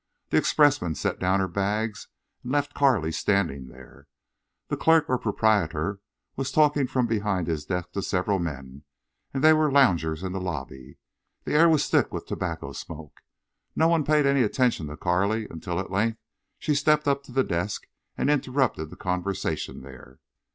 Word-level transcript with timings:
The 0.31 0.37
expressman 0.37 0.95
set 0.95 1.19
down 1.19 1.41
her 1.41 1.47
bags 1.47 2.07
and 2.41 2.51
left 2.53 2.73
Carley 2.73 3.11
standing 3.11 3.67
there. 3.67 4.07
The 4.67 4.75
clerk 4.75 5.05
or 5.07 5.19
proprietor 5.19 5.99
was 6.35 6.51
talking 6.51 6.87
from 6.87 7.05
behind 7.05 7.45
his 7.45 7.65
desk 7.65 7.91
to 7.91 8.01
several 8.01 8.39
men, 8.39 8.81
and 9.31 9.43
there 9.43 9.55
were 9.55 9.71
loungers 9.71 10.23
in 10.23 10.31
the 10.31 10.41
lobby. 10.41 10.97
The 11.43 11.53
air 11.53 11.69
was 11.69 11.87
thick 11.87 12.11
with 12.11 12.25
tobacco 12.25 12.71
smoke. 12.73 13.21
No 13.75 13.89
one 13.89 14.03
paid 14.03 14.25
any 14.25 14.41
attention 14.41 14.87
to 14.87 14.97
Carley 14.97 15.45
until 15.51 15.79
at 15.79 15.91
length 15.91 16.17
she 16.57 16.73
stepped 16.73 17.07
up 17.07 17.21
to 17.25 17.31
the 17.31 17.43
desk 17.43 17.85
and 18.17 18.27
interrupted 18.31 18.89
the 18.89 18.95
conversation 18.95 19.83
there. 19.83 20.17